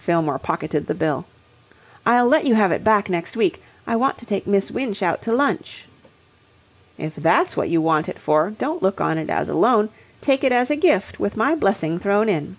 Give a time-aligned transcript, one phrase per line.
[0.00, 1.24] Fillmore pocketed the bill.
[2.04, 3.62] "I'll let you have it back next week.
[3.86, 5.86] I want to take Miss Winch out to lunch."
[6.98, 10.42] "If that's what you want it for, don't look on it as a loan, take
[10.42, 12.56] it as a gift with my blessing thrown in."